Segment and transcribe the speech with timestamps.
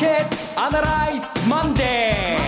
[0.00, 2.38] ケットアナライズマンデ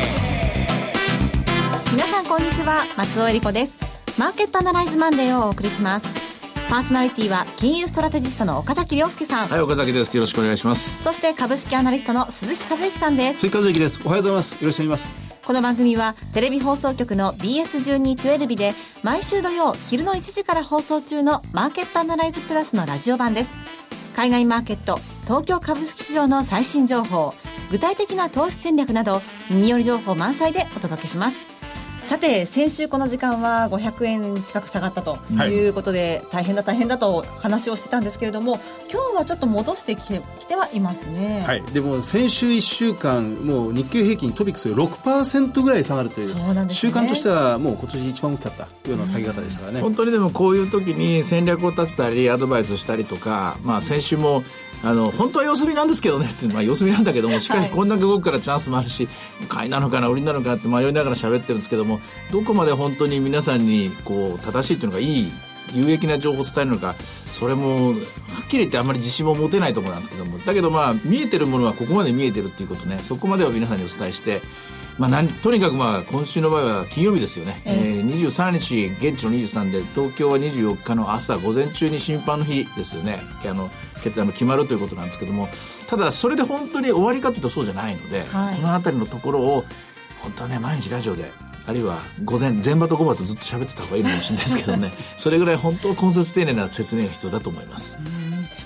[1.86, 1.92] ー。
[1.92, 3.76] 皆さんこんにちは松尾恵理子です。
[4.18, 6.08] マーケットアナライズマンデーをお送りします。
[6.70, 9.48] パーソナリティは金融ストラテジストの岡崎亮介さん。
[9.48, 10.16] はい岡崎です。
[10.16, 11.02] よろしくお願いします。
[11.02, 13.40] そして株式アナリストの鈴木和之さんです。
[13.40, 14.00] 鈴木和之です。
[14.02, 14.52] おはようございます。
[14.52, 15.14] よろしくお願いします。
[15.44, 18.72] この番組はテレビ放送局の BS1212 で
[19.02, 23.58] 毎週土曜昼の1時から放送中のマーケットアナライズプラスのラジオ版です。
[24.16, 27.32] 海外マーケット、東京株式市場の最新情報、
[27.70, 31.46] 具体的な投資戦略など耳寄り情報満載でお届けします。
[32.04, 35.68] さて先週この時間は500円近く下がったとい。
[35.68, 38.58] うことで、はい、大変だ大変だと話をしてたんですけれども
[38.90, 54.42] 今日はちょっと戻してきてきてはいますね、はい、でも先週1週間もう日経平均トピックスが6%ぐらい下がるというそうなんです、ね、週間としてはもう今年一番大きかったような下げ方でしたからね、本当にでもこういう時に戦略を立てたりアドバイスしたりとか、まあ、先週も
[54.84, 59.08] あの本当は様子見なんですけどねって、まあ、様子見なんだけどもしかしこんだけ動くからチャンスもあるし、
[59.48, 62.00] 買いなのかな売りなのかなって迷いながら喋ってるんですけども
[62.32, 65.30] どこまで本当に皆さんにこう正しいっていうのがいい
[65.74, 66.94] 有益な情報を伝えるのか
[67.30, 70.38] それもはっきり言ってあんまり自信も持てないところなんですけども。
[70.38, 73.00] だけどまあ見えてるものはここまで見えてるっていうことね。
[73.02, 74.42] そこまでは皆さんにお伝えして
[74.98, 83.20] まあ、なんとにかくまあ今週の場合は金曜日ですよね、えー、えー、23日現地の23で東京は24日の朝午前中に審判の日ですよね。
[83.48, 83.70] あの
[84.02, 85.48] 決あの決まるということなんですけども。
[85.88, 89.64] ただそれで本当に終わりかというとそうじゃないので、はい、この辺りのところを
[90.20, 91.30] 本当はね毎日ラジオで
[91.66, 94.90] あるいは午前前場と後場とずっと喋ってた方がいいのかもしれないですけどね。
[95.18, 97.96] それぐらい本当根節丁寧な説明が必要だと思います。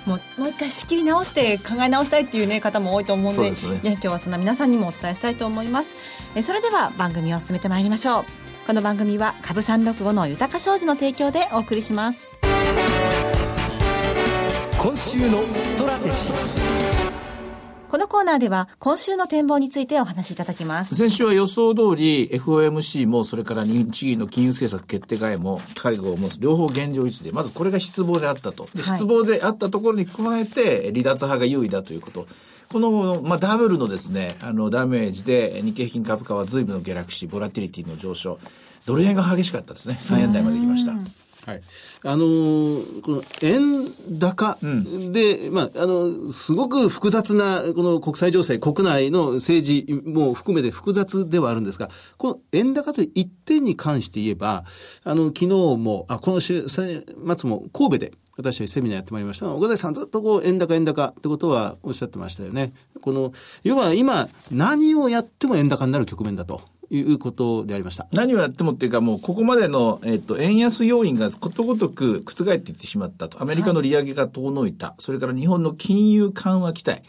[0.07, 5.95] もうもう一回仕切り直して考え直したいっていう、ね、方も多いと思うのでで、ね、今日はそんな皆さんにもお伝えしたいと思います。
[6.35, 8.25] えそれでは番組を進めてまいりましょう。
[8.67, 12.31] この番組は株365の豊か商事の提供でお送りします。
[14.79, 16.76] 今週のストラテジー
[17.89, 20.95] このコーナーでは今週の展望についてお話しいただきます。
[20.95, 28.69] 先週は予想通り FOMC もそれから日銀の金融政策決定会も会合も両方現状維持で、まずこれが失望であったと。
[28.77, 32.27] 失望であったところに加えて離脱派が優位だということ。
[32.69, 38.39] この、まあ、ダブルのですね、あの、ダメージで日経平均株価は随分の下落し、ボラティリティの上昇。
[38.87, 39.99] ドル円が激しかったですね。
[40.01, 40.93] 3円台まで来ました。
[41.47, 41.63] はい、
[42.03, 44.59] あのー、この円高
[45.13, 54.65] で、うん、まあ、あの、すごく複雑な、この国際情勢、国内の政治も含めて複雑ではあるんですが、この円高という一点に関して言えば、
[55.05, 55.47] あの、昨日
[55.77, 57.05] も、あ、この週、末
[57.45, 62.75] も神戸で、私はセミナーやってまいりました岡崎さんずっとこう円高円高ってことはおっしゃってましたよね。
[63.01, 63.33] この、
[63.63, 66.61] 要は今何をやっても円高になる局面だと。
[66.91, 68.07] いうことでありました。
[68.13, 73.43] 何をやってもっていうか、もうここまでの、えっ、と、円安要因がことごとく覆っていってしまったと。
[73.43, 74.89] アメリカの利上げが遠のいた。
[74.89, 77.03] はい、それから日本の金融緩和期待。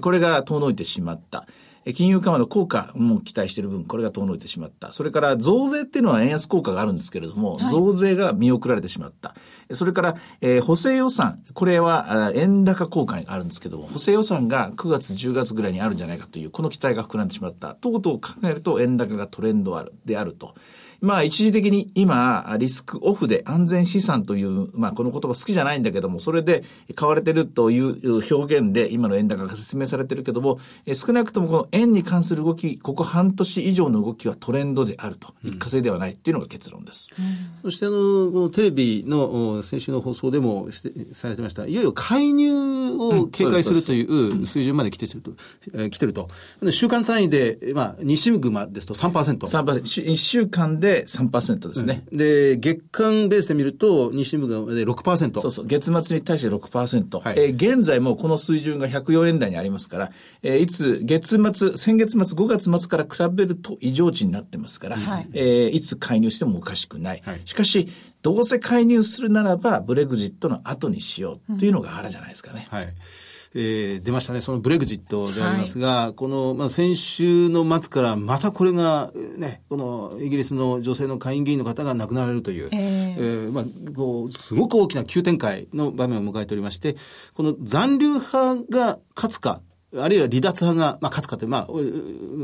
[0.00, 1.46] これが遠のいてしまった。
[1.94, 4.92] 金融緩和の効果も期待している分、これが遠のいてしまった。
[4.92, 9.34] それから増税っていうのは円安効果があるんですけれども、はい、増税が見送られてしまった。
[9.72, 17.74] それから、えー、補正予算、これは円高効果があるんですけども、補正予算が9月、10月ぐらいにあるんじゃないかという、この期待が膨らんでしまった。
[17.74, 20.54] ということを考えると、円高がトレンドある、であると。
[21.02, 26.62] まあ一時的に今、リスクオフで安全資産という、まあこの言葉好きじゃないんだけども、それで
[26.94, 30.60] 買われてるという表現で今の円高が説明されてるけども、
[30.94, 37.08] 少なくともこの円に関する動き、ここ半年以上の動きはトレンドであると、一過性ではないっていうのが結論です。
[37.18, 37.96] うん、そしてあの、
[38.30, 40.68] このテレビの先週の放送でも
[41.10, 45.32] されてました、いよいよ介入を警戒するという水準まで来てると、
[45.72, 46.28] うん、来てると。
[46.70, 49.38] 週間単位で、まあ、西グマですと3%。
[49.38, 49.82] 3%。
[49.82, 52.04] 1週間でで3%ですね。
[52.10, 55.40] うん、で、月間ベースで見ると、日新聞がで6%。
[55.40, 55.66] そうそう。
[55.66, 57.20] 月末に対して6%。
[57.20, 67.22] はい、えー、現在もこの水準が104円台にありますから、えー、いつ、月末、先月末5月末から比べると異常値になってますから、はい、えー、いつ介入してもおかしくない。
[67.24, 67.88] はい、しかし、
[68.22, 72.66] どうせ介入するならば、ブレグジットの後にしようというのがあるじゃないですかね。
[72.70, 72.94] はい
[73.54, 83.64] えー、出ましたね、そのブレグジットでありますが、はい、この、まあ、先週の末からまたこれが、ね、このイギリスの女性の下院議員の方が亡くなられるという、えー、えー、まあ、
[83.94, 86.96] こう、すごく大きな急展開の場面を迎えておりまして、
[87.34, 89.60] この残留派が勝つか、
[89.98, 91.66] あるいは離脱派が、まあ、勝つかという、まあ、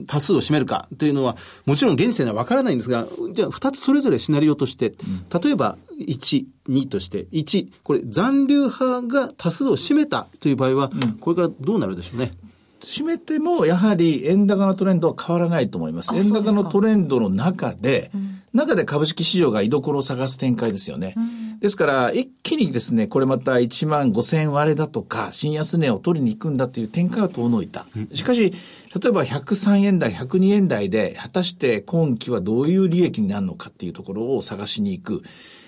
[0.06, 1.37] 多数を占めるかというのは、
[1.67, 4.95] もちろん現時点では分からないんですが、じゃあ、二つそれぞれシナリオとして、
[5.43, 10.91] 例えば、1、2として、1、これ、残留派が多数を占めたという場合は、
[11.21, 12.33] これからどうなるでしょうね？
[12.81, 16.15] 占めても、やはり円高のトレンドは変わらないと思います。
[16.15, 18.11] 円高のトレンドの中で、
[18.53, 21.15] 中で株式市場が居所を探す展開ですよね。
[21.61, 27.87] ですから、一気にですね、これまた1万5千割れだとか、新安値を取りに行くんだという展開は遠のいた。
[28.13, 35.23] しかし、例えば103円台、102円台で、果たして今期はどういう利益になるのかっていうところを探しに行く。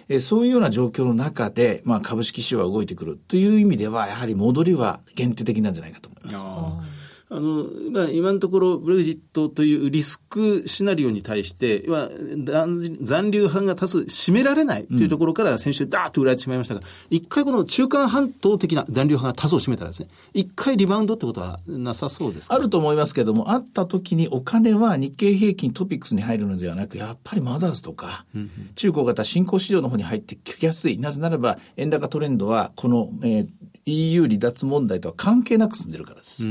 [0.08, 6.30] えそういうような状況の中で、まあ、株式市場は動いてくるという意味では、やはり戻りは限定的なんじゃないかと思いま
[6.84, 6.99] す。
[7.32, 12.10] あの、まあ、今のところ、ブレグジットというリスクシナリオに対して、は
[13.02, 28.24] 残留派が多数占められないというところから先週ダーッと売られてしまいましたが、一、うん、回この中間半島的な残留派が多数を占めたらですね、一回リバウンドってことはなさそうですか、あると思いますけれども、あった時にお金は日経平均トピックスに入るのではなく、やっぱりマザーズとか、
[28.74, 30.98] 中古型新興市場の方に入ってきやすい。
[30.98, 33.48] なぜならば、円高トレンドは、この、えー、
[33.86, 36.44] EU 離脱問題とは関係なく進んでるからです。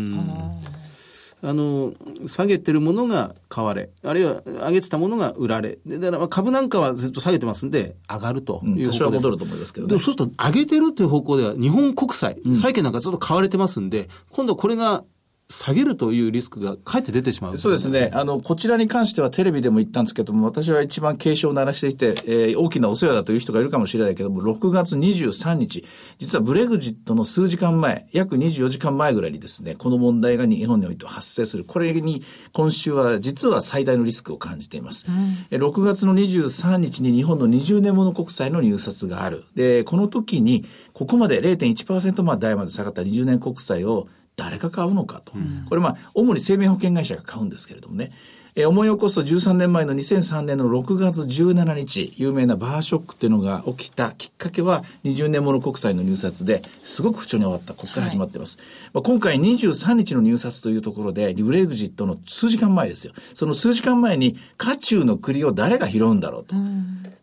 [1.42, 1.94] あの、
[2.26, 5.80] 下げてるものが買われ、あるいは上げてたものが売られ。
[5.88, 9.04] だから株なんかはずっと下げてますんで、上がるという方向です。
[9.06, 15.06] うん、戻ると思いますけど、ね、でもそうすると、上げてるという方向では、日本国債、債券なんかずっと買われてますんで、今度これが
[15.52, 18.12] 下げるというリスクがかえって出てしまうそうですね。
[18.14, 25.84] あの、こちらに関してはテレビでも言ったんですけども、私は一番警鐘を鳴らしていて、えー、大きなお世話だという人がいるかもしれないけども、6月23日、
[26.20, 31.66] 実はブレグジットの数時間前、約24時間前ぐらいにですね、この問題が日本において発生する。
[31.66, 32.22] これに
[32.54, 35.08] 今週は実は最大のリスクを感じています。
[35.10, 39.46] うん、6月の23日に日本の20年物国債の入札がある。
[39.56, 40.64] で、この時に、
[40.94, 44.08] ここまで0.1%まで台まで下がった20年国債を
[44.40, 45.34] 誰が買うのかと。
[45.68, 48.12] これまあ、主に生命保険会社が買うんですけれどもね。
[48.56, 57.74] えー、思い起こすと13年前の2003年の6月17日、有名なバーショックっていうのが起きたきっかけは、20年もの国債の入札ですごく不調に終わった。
[57.74, 58.58] ここから始まってます。
[58.58, 63.14] はい、まあ、今回23日の入札というところで、リブレグジットの数時間前ですよ。
[63.34, 66.56] その数時間前に、渦中の栗を誰が拾うんだろうと。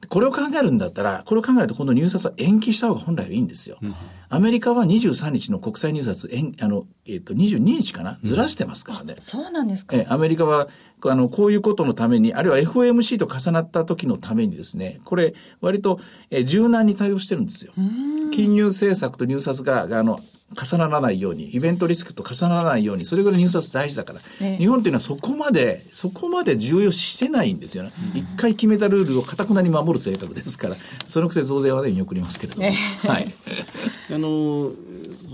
[0.08, 3.78] これを考えるんだったら、これを考えると、この入札は延期した方が本来はいいんですよ。
[3.82, 3.94] うん
[4.28, 6.28] アメリカは23日の国際入札、
[6.60, 8.18] あの、えっ、ー、と、22日かな？
[8.22, 9.14] ずらしてますからね。
[9.16, 9.96] うん、そうなんですか。
[9.96, 10.68] えアメリカは、
[11.04, 16.00] あの、こういうことのために、あるいは FOMC と重なった時のためにですね、これ、割と、
[16.30, 17.72] えー、柔軟に対応してるんですよ。
[18.32, 20.20] 金融政策と入札が、あの、
[20.54, 27.92] 重ならないように、イベントリスクと重ならないように、それぐらい入札大事だから、ね、日本っていうのはそこまで、そこまで重要してないんですよね。
[28.14, 30.76] 一、回決めたルールをかたくなに守る性格ですから、
[31.08, 32.62] そのくせ増税はね、見送りますけれども。
[32.62, 33.34] ね、はい。
[34.14, 34.70] あの、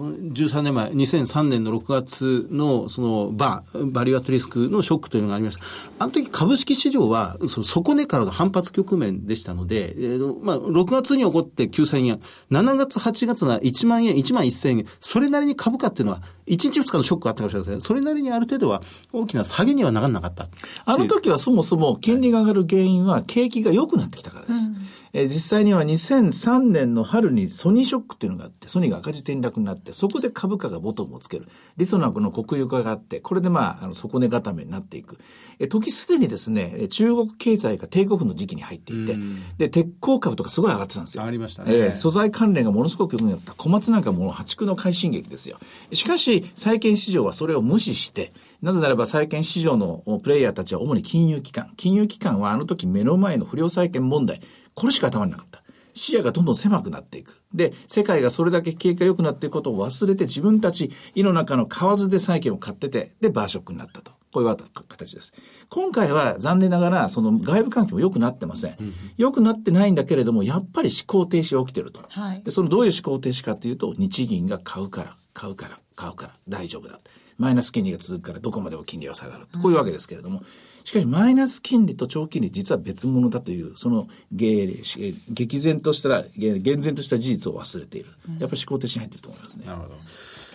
[0.03, 5.63] 13年前、2003年の6月の、その、バー、バリューアットリスクのショックというのがありました。
[5.99, 12.21] あの時株式市場は、その底値からの反発局面でしたので、えー、まあ、6月に起こって9000円、
[12.51, 17.81] 7月、8月が1万円、1万1000円、それなりに株価っていうのは、1日2日のショックがあったかもしれません。
[17.81, 18.83] それなりにある程度は
[19.13, 20.49] 大きな下げにはならなかった。
[20.85, 24.67] あの時はそもそも金利が上がる原因は景気が良くなってきたからです。
[24.67, 31.47] うんえー、実際には2003年の春にソニーショックっていうのがあって、ソニーが赤字転落になって、そこで株価がボトムをつける。
[31.77, 35.19] リソナの国有化があって、これでまあ、あの、底値固めになっていく。
[35.59, 39.17] えー、時すでにですね、中国経済が低国の時期に入っていて、
[39.59, 41.25] で、鉄鋼株とかすごい上がってたんですよ。
[41.25, 41.75] ありましたね。
[41.75, 43.53] えー、素材関連がものすごく良くなった。
[43.53, 45.59] 小松なんかもう破竹の快進撃ですよ。
[45.93, 48.33] しかし、債券市場はそれを無視して、
[48.63, 51.73] なぜならば債券市場のプレイヤーたちは主に金融機関。
[51.77, 54.41] 金融機関はあの時目の前の不良債権問題、
[54.75, 55.63] これしか頭になかった。
[55.95, 57.41] 視野がどんどん狭くなっていく。
[57.53, 64.13] で、世界がそれだけ景気が良くなっていくことを忘れて自分たち、胃の中の蛙で債券を買ってて、で、バーショックになったと。
[64.33, 64.57] こういう
[64.89, 65.35] 形です。
[65.69, 68.77] 今回は残念ながら、その外部環境も良くなってません。
[69.19, 72.01] 良、くなってないんだけれども、やっぱり思考停止が起きてると。
[72.09, 76.99] はい、でそのどういう思考停止かというと、日銀が買うから、買うから、買うから、大丈夫だ。
[77.37, 79.47] マイナス金利が続くから、どこまでも金利は下がる。
[79.61, 80.43] こういうわけですけれども、
[80.85, 88.11] しかしマイナス金利と長金利実は別物だという、その激然とした、厳然とした事実を忘れている。
[88.39, 89.67] やっぱり思考停止に入っていると思いますね。
[89.67, 89.95] なるほど。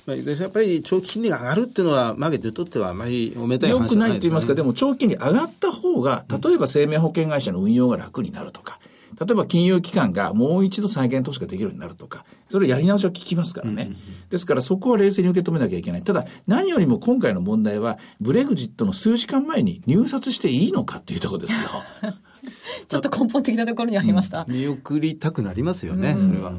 [0.07, 8.79] やっぱり長期金利が上がるっていうのは、マーケットにとってはあまりおめでたい話じゃないです、ね、よくないって言いますか、でも長期金利上がった方が、例えば生命保険会社の運用が楽になるとか、
[9.19, 13.91] 例えば金融機関がもう一度再建投資ができるようになるとか、それやり直しは効きますからね。
[14.29, 16.03] ですからそこは冷静に受け止めなきゃいけない。
[16.03, 21.69] ただ、何よりも今回の問題は、ブレグジットの数時間前に入札していいのかっていうところですよ。
[22.87, 24.45] ちょっと根本的なところにありました。
[24.47, 26.53] うん、見送りたくなりますよね、それは。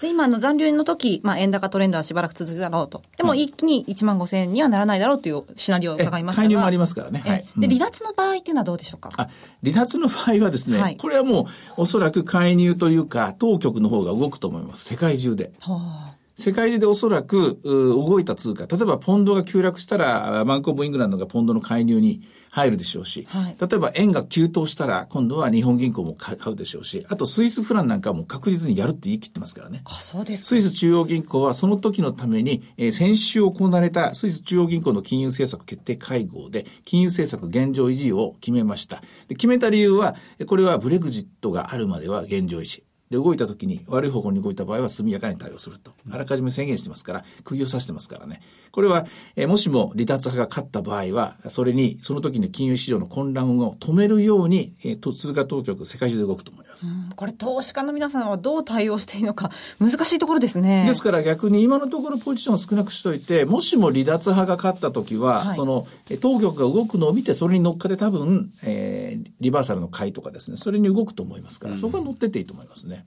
[0.00, 3.02] で、今の残留の時、まあ、円高トレンドはしばらく続くだろうと。
[3.16, 6.48] でも一気に1万5千円にはならないだろうというシナリオを伺いましたが。
[6.48, 7.22] 介入もありますからね。
[7.24, 9.28] はい、で、離脱の場合っていうのはどうでしょうか、あ
[9.62, 14.84] 離脱の場合はですね、はい、これはもうおそらく介入というか、当局の方が動くと思います。
[14.84, 15.52] 世界中で。
[15.60, 29.82] はあ世界中でおそらく動いた通貨、例えばポンドが急落したら、バンクオブイングランドがポンドの介入に入るでしょうし、はい、例えば円が急騰したら、今度は日本銀行も買うでしょうし、あとスイスフランなんかも確実にやるって言い切ってますからね。
[29.84, 39.02] あ、そうですスイス中央銀行はその時のために、えー、先週行われたスイス中央銀行の金融政策決定会合で、金融政策現状維持を決めました。
[39.28, 42.84] で決めた理由は、これはブレグジットがあるまでは現状維持。
[43.14, 45.92] で、動いた時に悪い方向に動いた場合は速やかに対応すると。
[46.10, 48.40] あらかじめ宣言してますから、釘を刺してますからね。
[48.72, 49.06] これは、
[49.36, 56.86] えもしも離脱派が勝った場合は、それに、その時の金融市場の混乱を止めるように、えー、通貨当局、世界中で動くと思います。
[57.14, 60.84] これ、投資家の皆さんはどう対応していいのか、難しいところですね。
[60.86, 65.86] ですから逆に今のところポジションを少なくしといて、もしも離脱派が勝った時は、はい、その、
[66.20, 73.03] 当局が動くのを見て、それに乗っかって多分、えー、リバーサルの買いとかですね、それに動くと思いますから、そこは乗ってっていいと思いますね。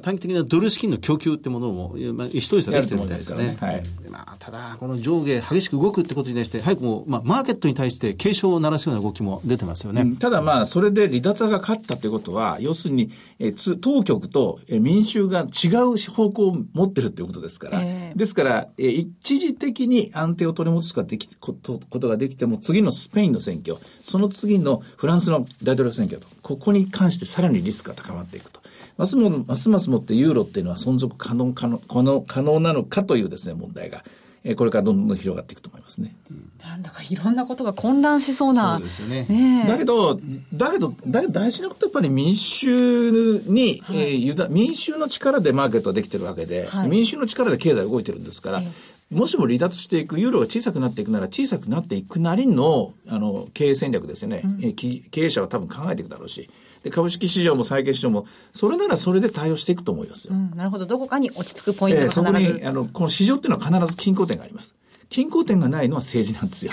[0.00, 3.56] 短期的なドル資金の供給ってものも、まあ、一人差できてるみたいですね。
[3.60, 10.02] はい、まあ、ただ、この上下激しく動くってことに対して、早くも、まあ、マーケットに対して警鐘を鳴らすような動きも出てますよね。
[10.02, 28.60] うん、ただまあ、それで離脱が勝ったということは、要するに、えつ当局と民衆が違う方向を持ってるっていうことですから、えー、ですから、え一時的に安定を取り戻すかできことことができても、次のスペインの選挙、その次のフランスの大統領選挙と、ここに関してさらにリスクが高まっていくと。
[28.96, 34.04] ますもますますもってユーロっていうのは存続可能可能可能可能なのかというですね問題が、
[34.42, 36.16] えー、これからどんどん広がっていくと思いますね。
[36.60, 38.78] なんだかいろんなことが混乱しそうな。
[38.78, 39.26] そうですよね。
[39.28, 40.18] ねだけど、
[40.52, 48.70] だけど、だけど大事なことはやっぱり民衆に、はい、えー、民衆の力でマーケットはできてるわけで、はい、民衆の力で経済動いてるんですから、えー、
[49.10, 54.42] もしも離脱していく、ユーロが小さくなっていくなら、小さくなっていくなりの、あの、経営戦略ですよね。
[54.44, 56.50] うん、経営者は多分考えていくだろうし、
[56.82, 60.34] で株式市場も債券市場も、それならそれで対応していくと思いますよ。
[60.34, 60.86] うん、なるほど。
[60.86, 64.74] どこかに落ち着くポイントが必ず、えー、そこに、あの、この市場っていうのは必ず均衡点があります。
[65.08, 66.72] 均衡点がないのは政治なんですよ。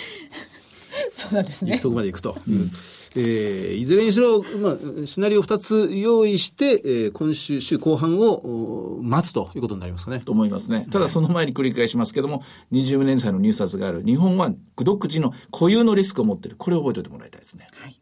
[1.14, 1.72] そうなんですね。
[1.72, 2.36] 行くとこまで行くと。
[2.48, 2.70] うん
[3.16, 10.20] えー、いずれにしろ、まあ、シナリオ2つ用意して、えー、今週、週後半を待つということになりますかね。
[10.20, 10.86] と思いますね。
[10.90, 12.42] ただその前に繰り返しますけども、
[12.72, 14.02] 20年歳の入札がある。
[14.04, 16.56] 日本は独自の固有のリスクを持っている。
[16.56, 17.66] これを覚えておいてもらいたいですね。
[17.76, 17.98] はい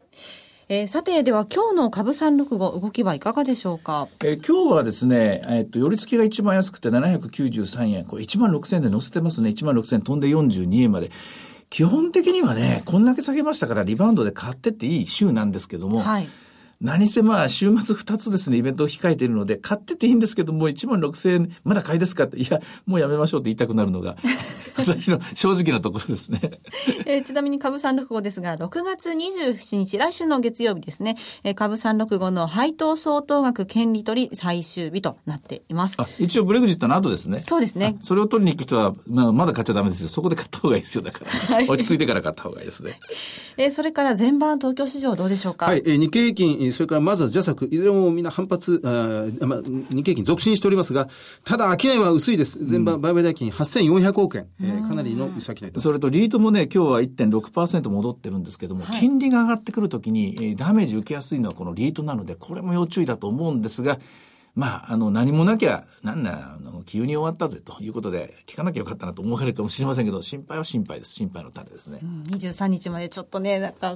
[0.69, 4.07] えー、さて、では今日の株三六五動きはいかがでしょうか？
[4.23, 8.05] えー、今日はですね、えー、っと、寄り付きが一番安くて793円。
[8.05, 9.49] これ1万6000円で乗せてますね。
[9.49, 11.11] 1万6000円飛んで42円まで。
[11.71, 16.27] 基本的にはね、こんだけ下げましたからリバウンドで買ってっていい週なんですけども、はい。
[16.81, 24.17] 何せまあ、週末2つですね、イベントを控えているので、買ってていいんですけども、1万6000円、まだ買いですかって、いや、もうやめましょうって言いたくなるのが、
[24.77, 26.41] 私の正直なところですね。
[27.05, 35.97] えー、ちなみに株365ですが、6月27日、来週の月曜日ですね、えー、株365の配当相当額権利取り最終日となっています。
[36.19, 37.43] 一応ブレグジットの後ですね。
[37.45, 37.97] そうですね。
[38.01, 40.09] それを取りに行く人は、まあ、まだ買っちゃダメですよ。
[40.09, 41.03] そこで買った方がいいですよ。
[41.03, 41.55] だから。
[41.55, 42.99] はい、落ち着いてから買った方がいいですね。
[43.57, 45.65] えー、それから全般東京市場どうでしょうか？
[45.65, 51.07] はい、えー、日経平均、それからまずはジャサク、いずれもみんな反発、あまあ、日経金続伸しておりますが、
[51.43, 52.63] ただ、商いは薄いです。
[52.63, 55.79] 全場売買代金8400億円、えー、かなりの先と。
[55.79, 63.99] それと、リートもね、今日は1.6%戻ってるんですけども、はい、金利が上がってくるときに、えー、ダメージ受けやすいのはこのリートなので、これも要注意だと思うんですが、
[64.55, 71.13] まあ、あの、何もなきゃ、なんな、あの、急に終わったぜということで、聞かなきゃよかったなと思われるかもしれませんけど、心配は心配です。
[71.13, 71.99] 心配の種ですね。
[72.03, 73.95] うん、23日までちょっとね、なんか、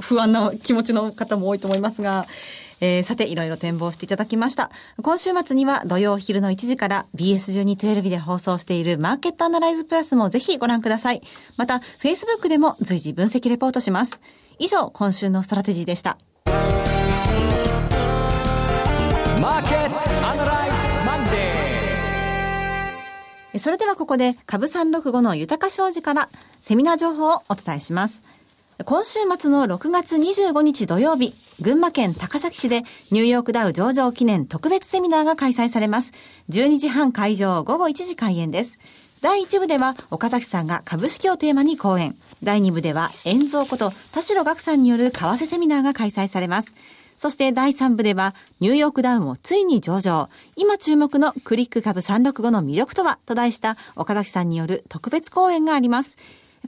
[0.00, 2.26] 不安な気持ちの方も多いと思いますが、
[2.80, 4.70] えー、さて、いろいろ展望していただきました。
[5.02, 11.22] 今週末には土曜昼の1時から BS1212 で放送しているマーケットアナライズプラスもぜひご覧ください。
[11.56, 14.20] また、Facebook でも随時分析レポートします。
[14.58, 16.18] 以上、今週のストラテジーでした。
[23.58, 26.28] それではここで株365の豊か商事から
[26.60, 28.24] セミナー情報をお伝えします。
[28.84, 36.12] 今週末の6月25日土曜日、群馬県高崎市でニューヨークダウ上場記念特別セミナーが開催されます。
[36.48, 38.78] 12時半会場、午後1時開演です。
[39.20, 42.16] 第1部では岡崎さんが株式をテーマに講演。
[42.42, 46.74] 第2部では遠蔵こと田代岳さんによる為替セミナーが開催されます。
[47.16, 50.28] そして第3部では、ニューヨークダウンをついに上場。
[50.56, 56.16] 今注目のクリック株365の魅力とはと題した岡崎さんによる特別講演があります。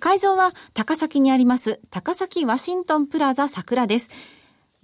[0.01, 4.11] 会場は高崎にあります高崎ワシントンプラザ桜です。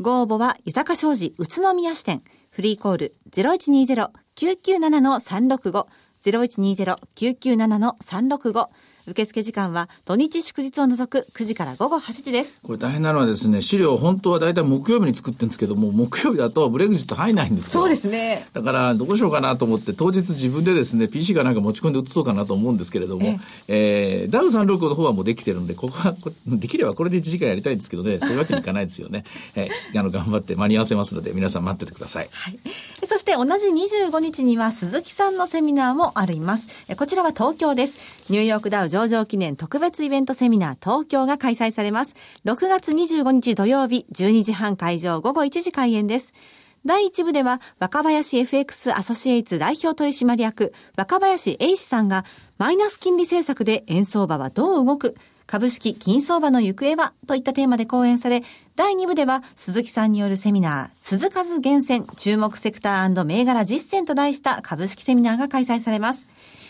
[0.01, 2.23] ご応募は豊か商事宇都宮支店。
[2.51, 5.87] フリーコール0120-997-365。
[6.23, 8.69] 0120-997-365。
[9.07, 12.61] 受付時間は土日祝日を除く9時から午後8時です。
[12.63, 17.83] これ大変なのはですね、資料本当は大体木曜日に作ってるんですけども、木曜日だとブレグジット入んないんですよ。
[17.83, 18.47] そうですね。
[18.53, 23.39] だから、どうしようかなと思って、当日自分でですね、PC かなんか持ち込んで移そうかなと思うんですけれども、
[23.69, 29.25] えー、ダウ365の方はもうできてるんで、ここは、こできればこれで1時間やりたいんですけどね、そういうわけにいかないですよね。
[29.57, 32.29] えー、あの、頑張って間に合わせますので、皆さん待っててください。
[32.31, 32.59] はい。
[33.07, 36.69] そして同じ25日には鈴木さんのセミナーもあります。
[36.97, 37.99] こちらは東京です。
[38.29, 42.15] ニューヨークダウ上場記念特別イベントセミナー東京が開催されます。
[42.45, 46.35] 6月25日土曜日12時半会場午後1時開演です。
[46.85, 52.25] 第1部では若林 FX アソシエイツ代表取締役若林英史さんが
[52.59, 55.15] マイナス金利政策で円相場はどう動く
[55.51, 58.45] 株式、金相場の行方はといったテーマで講演され、
[58.77, 66.29] 第2部では鈴木さんによるセミナー、鈴数厳選注目セクター銘柄実践と題した株式セミナーが開催されます。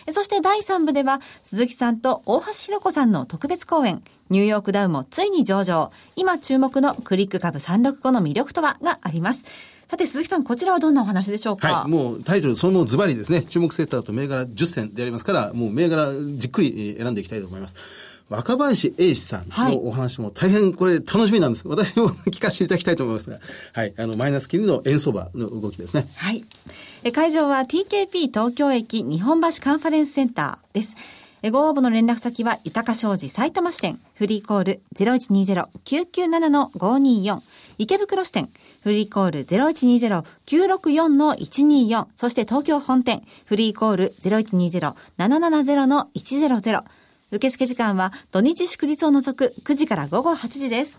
[0.08, 9.44] そして第3部では、鈴木さんと大橋弘子さんの特別講演、ニューヨークダウもついに上場、今注目のクリック株365の魅力とはがあります。
[9.88, 11.68] さて、鈴木さん、こちらはどんなお話でしょうか？
[11.68, 17.74] はい、もうタイトル、そのもズバリですね、注目セクターと銘柄10選でありますから、もう銘柄じっくり選んでいきたいと思います。
[18.30, 21.66] 若林英史さんのお話も大変これ楽しみなんです。
[21.66, 23.40] はい、私も聞かせていただきたいと思いますが、
[23.72, 26.06] はい、あの、マイナス金利の円相場の動きですね。
[26.16, 26.44] はい。
[27.02, 30.94] え会場は TKP 東京駅日本橋カンファレンスセンターです。
[31.50, 37.40] ご応募の連絡先は、豊か商事埼玉支店、フリーコール0120-997-524、
[37.78, 38.50] 池袋支店、
[38.82, 46.84] フリーコール0120-964-124、そして東京本店、フリーコール0120-770-100、
[47.30, 50.98] 受付時間は土日祝日を除く9時から午後8時です。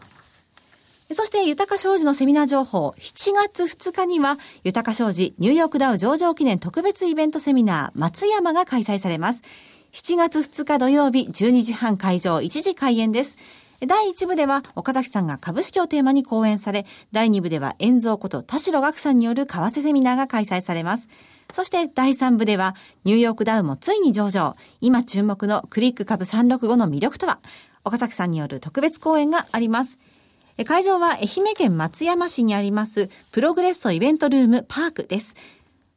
[1.13, 9.43] そして、豊か商事のセミナー情報、7月2日には、豊か商事ニューヨークダウ上場記念特別イベントセミナー、松山が開催されます。
[9.91, 13.37] 7月2日土曜日、12時半会場、1時開演です。
[13.85, 21.09] 第1部では、岡崎さんが株式をテーマに講演され、第2部では、遠蔵こと田代岳さんによる為替セミナーが開催されます。
[21.51, 24.55] そして第3部では、ニューヨークダウもついに上場。
[24.79, 27.39] 今注目のクリック株365の魅力とは？
[27.83, 29.97] 岡崎さんによる特別講演があります。
[30.65, 35.33] 会場は愛媛県松山市にありますプログレッソイベントルームパークです。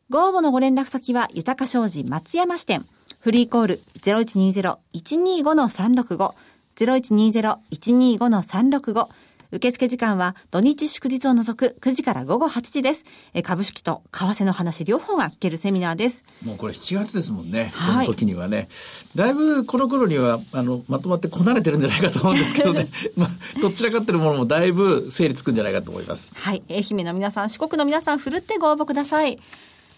[0.08, 2.87] ご応募のご連絡先は豊か商事松山支店
[3.20, 6.34] フリーコール0120-125-365
[6.76, 9.08] 0120-125-365
[9.54, 13.04] 受付時間は土日祝日を除く9時から午後8時です。
[13.34, 16.25] え株式と為替の話両方が聞けるセミナーです。
[16.45, 17.71] もうこれ7月ですもんね。
[17.73, 18.06] はい。
[18.06, 18.69] この時にはね。
[19.14, 22.88] だいぶこの頃には、あの、まとまってこなれてるんじゃないかと思うんですけどね。
[23.17, 26.32] まあ、どちらかってるものもだいぶ整理つくんじゃないかと思います。
[26.34, 26.64] はい。
[26.69, 29.38] 愛媛の皆さん、四国の皆さん、ふるってご応募ください。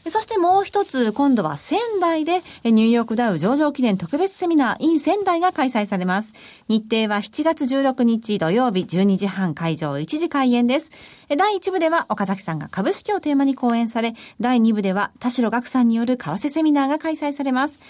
[0.08, 6.32] そしてもう一つ、今度は仙台で、ニューヨークダウ上場記念特別セミナー in 仙台が開催されます。
[6.68, 10.90] 日程は7月16日土曜日12時半会場1時開演です。
[11.36, 17.80] 第1部では岡崎さんが株式をテーマに講演され、第2部では田代岳さんによる為替セミナーが開催されます。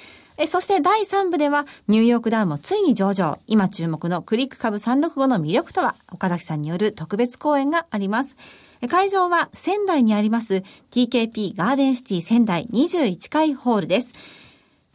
[0.47, 3.39] そして第3部では、ニューヨークダウもついに上場。
[3.47, 8.37] 今注目のクリック株365の魅力とは、岡崎さんによる特別講演があります。
[8.89, 14.13] 会場は仙台にあります TKP ガーデンシティ仙台21階ホールです。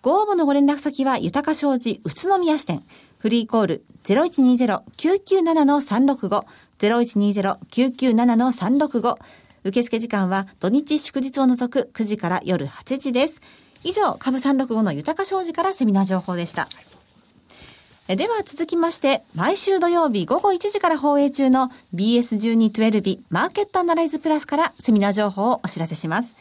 [0.01, 2.83] ご応募のご連絡先は豊か商事宇都宮支店。
[3.19, 6.43] フリーコール0120-997-365
[6.79, 9.15] 0120-997-365
[9.63, 13.41] 受付時間は土日祝日を除く9時から夜8時です。
[13.83, 16.67] 以上、株365の豊か商事からセミナー情報でした。
[18.07, 26.35] では続きまして、毎週土曜日午後1時から放映中の BS1212 マーケットアナライズプラスからセミナー情報をお知らせします。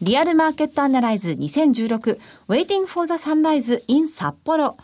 [0.00, 4.76] リアルマーケットアナライズ2016 Waiting for the Sunrise in 札幌。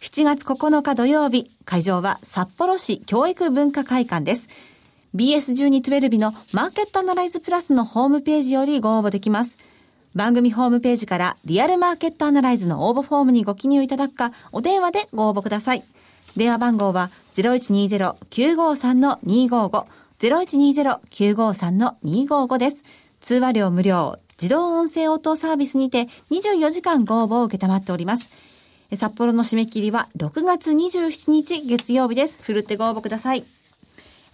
[0.00, 4.48] 7月9日土曜日、会場は札幌市教育文化会館です。
[5.14, 9.58] BS1212 のマーケットアナライズプラスのホームページよりご応募できます。
[10.14, 15.82] 番組ホームページからリアルマーケットアナライズの応募フォームにご記入いただくか、お電話でご応募ください。
[16.36, 19.86] 電話番号は0120-953-255、
[20.20, 22.84] 0120-953-255です。
[23.20, 28.30] 通話料無料、自動音声応答サービスにて24時間ご応募を受けたまっております。
[28.94, 32.38] 札幌の締め切りは6月27日月曜日です。
[32.40, 33.42] ふるってご応募ください。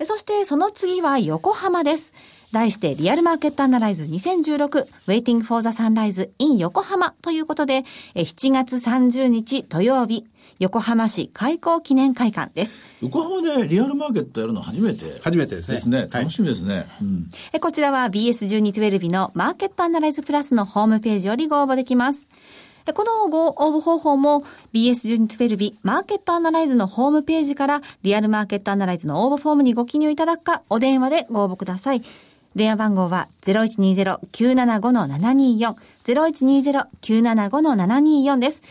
[0.02, 2.12] そしてその次は横浜です。
[2.52, 7.84] 題してリアルマーケットアナライズ2016 Waiting for the Sunrise in 横浜ということで、
[8.14, 10.24] 7月30日土曜日、
[10.58, 12.80] 横浜市開港記念会館です。
[13.00, 15.20] 横浜でリアルマーケットやるの初めて？
[15.22, 15.76] 初めてですね。
[15.76, 16.08] ですね。
[16.10, 16.74] 楽しみですね。
[16.74, 22.28] はいうん、こちらは BS1212 のマーケットアナライズプラスのホームページよりご応募できます。
[22.84, 32.02] でこのご応募方法も BS1212 マーケットアナライズのホームページからリアルマーケットアナライズの応募フォームにご記入いただくかお電話でご応募ください。
[32.54, 38.62] 電話番号は0120-975-724 0120-975-724です。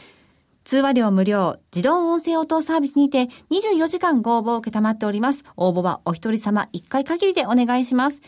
[0.66, 5.44] 通話料無料、自動音声応答サービスにて24時間ご応募を受けたまっております。
[5.58, 8.22] 応募はお一人様1回限りでお願いします。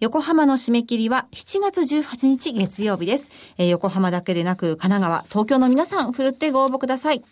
[0.00, 3.30] 横浜の締め切りは7月18日月曜日です。
[3.56, 7.22] えー横浜だけでなく神奈川、東京の皆さん、ふるってご応募ください。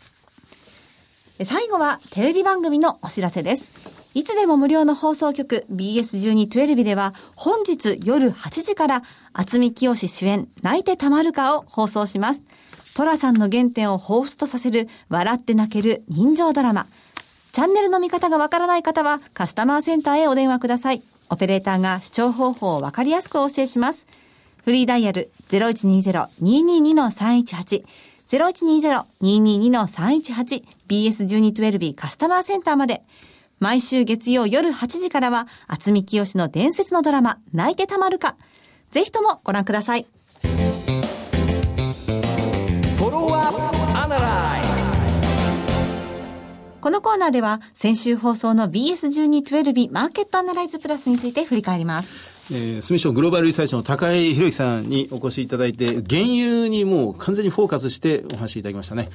[1.43, 3.71] 最後はテレビ番組のお知らせです。
[4.17, 9.03] いつでも無料の放送局 BS1212 では本日夜8時から
[9.35, 12.43] 厚見清主演泣いてたまるかを放送します。
[12.95, 16.87] トラさんの原点を彷彿とさせる笑って泣ける人情ドラマ。
[17.53, 21.03] チャンネルの見方がわからない方はカスタマーセンターへお電話ください。
[21.29, 24.07] オペレーターが視聴方法をわかりやすくお教えします。
[24.65, 27.85] フリーダイヤル0120-222-318
[28.29, 33.03] 0120-222-318 BS1212 カスタマーセンターまで。
[33.59, 38.37] 毎週月曜夜8時からは、厚見清の伝説のドラマ、泣いてたまるか。
[38.91, 40.07] ぜひともご覧ください。
[40.43, 44.67] フォローアップアナライ
[46.83, 52.15] このコーナーでは、先週放送の BS1212 マーケットアナライズプラスについて振り返ります。
[52.53, 59.09] えー、住所グローバルリサーチの高井宏之さんにお越しいただいて、原油にもう完全にフォーカスしてお話しいただきましたね。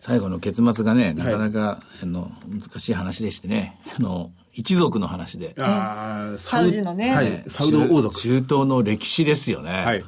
[0.00, 5.54] 最後の結末がね、なかなか、あの、難しい話でしてね、あの、一族の話で。
[5.58, 8.14] ああ、サウジのねはい、サウド王族。
[8.16, 9.70] 中東の歴史ですよね。
[9.84, 10.04] はい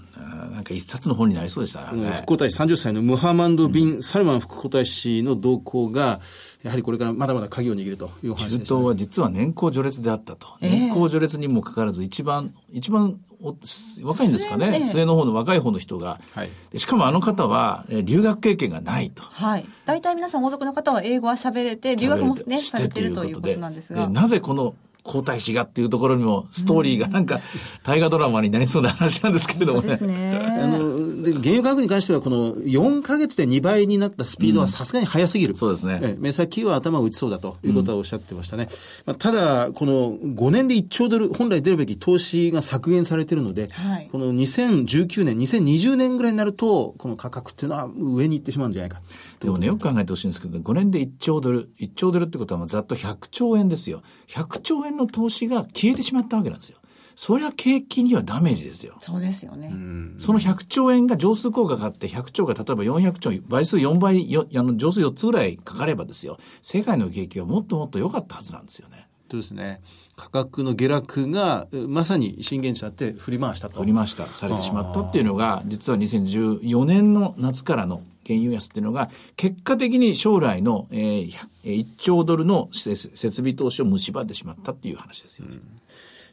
[0.63, 2.13] なんか一冊の本になりそうでしたからね。
[2.13, 6.21] 復興大使30歳のムハマンド・ビン・サルマン復興大使の動向が、
[6.63, 10.47] やはりこれからまだまだ鍵を握るというお話中でした、東は実は年功序列であったと。
[10.61, 13.57] 年功序列にもかかわらず一番、一番お
[14.05, 14.85] 若いんですかね。
[14.85, 16.21] 末の方の若い方の人が。
[16.33, 19.25] はいでしかもあの方はえー留学経験がないと。
[19.25, 19.67] はい。
[19.85, 24.09] 大体皆さん王族の方は英語は喋れて、留学もね、されてるということなんですが。
[24.09, 27.41] なぜこの皇太子がっていうところにもストーリーがなんか
[27.83, 29.97] 大河ドラマになりそうな話なんですけれどもね。
[29.97, 30.61] そうですね。
[30.63, 35.57] あの、で、原油価格に関しては、この4ヶ月で2倍になったスピードはさすがに速すぎる。
[35.57, 38.69] そうですねええ目先は頭を打ちそうだということはおっしゃってましたね。
[39.07, 49.01] まあ、ただ、この5年で1兆ドル、本来出るべき投資が削減されているので、はいこの2019年、2020年ぐらいになると、この価格っていうのは上に行ってしまうんじゃないか。
[49.41, 54.03] でもね、よく考えてほしいんですけど、5年で1兆ドル、1兆ドルってことはまあざっと100兆円ですよ。
[54.29, 56.79] 100兆円の投資が消えてしまったわけなんですよ。
[57.15, 58.97] そりゃ景気にはダメージですよ。
[58.99, 59.73] そうですよね。
[60.19, 69.09] その100兆円が乗数効果があって、100兆が例えば400兆、倍数4倍、よあの乗数4つぐらいかかればですよ、世界の景気はもっともっと良かったはずなんですよね。
[69.31, 69.81] そうですね。
[70.15, 73.81] 価格の下落が、えまさに震源地となって振り回したと。
[73.81, 85.59] 振りました、されてしまったっていうのが、実は2014年の夏からの原油安っていうのが、結果的に将来の、えー100えー1兆ドルの設設備投資を蝕んでしまったっていう話ですよね。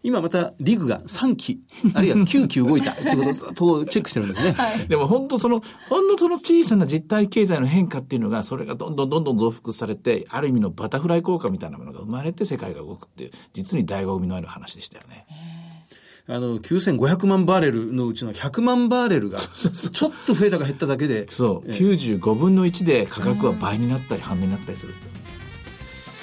[0.01, 1.59] 今またリグが3期、
[1.93, 4.85] あるいは9期動いたっていうことをずっとチェックしてるんですね。
[4.87, 15.58] でも本当その、ほんのその小さな実体経済の変化っていうのが、それがどんどんどんどん増幅されて、ある意味のバタフライ効果みたいなものが生まれて世界が動くっていう、実に醍醐味のある話でしたよね。
[16.31, 24.93] あの、9500万バーレルのうちの100万バーレルが、ちょっと増えたか減っただけで、そう、95分の1で価格は倍になったり半値になったりする。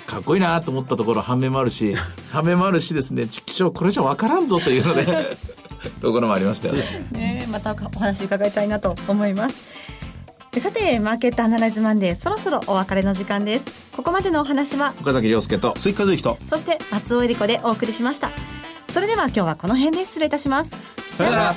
[0.07, 1.97] かっこいいなと思ったところ反面もあるし、
[2.31, 5.37] 反面もあるしですね、気象これじゃ分からんぞというので、
[6.01, 7.09] ところもありましたよね。
[7.11, 9.61] ねまたお話伺いたいなと思います。
[10.53, 13.65] でさて、マーケットアナライズマンデー、そろそろお別れの時間です。
[13.97, 18.56] ここまでのお話は、岡崎亮介と、鈴木和之と、そして松尾恵理子でお送りしました。
[18.97, 20.75] それでは今日はこの辺で失礼いたします。
[21.11, 21.55] さよなら。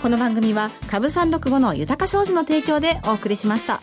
[0.00, 3.82] この番組は株三六五の豊か商事の提供でお送りしました。